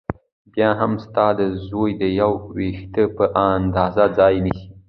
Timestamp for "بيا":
0.53-0.69